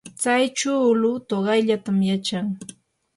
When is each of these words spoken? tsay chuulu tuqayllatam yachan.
tsay 0.19 0.43
chuulu 0.57 1.11
tuqayllatam 1.27 1.97
yachan. 2.09 2.47